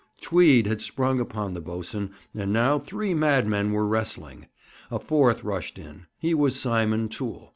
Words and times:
Tweed 0.19 0.65
had 0.65 0.81
sprung 0.81 1.19
upon 1.19 1.53
the 1.53 1.61
boatswain, 1.61 2.09
and 2.33 2.51
now 2.51 2.79
three 2.79 3.13
madmen 3.13 3.71
were 3.71 3.85
wrestling. 3.85 4.47
A 4.89 4.97
fourth 4.97 5.43
rushed 5.43 5.77
in; 5.77 6.07
he 6.17 6.33
was 6.33 6.59
Simon 6.59 7.07
Toole. 7.07 7.49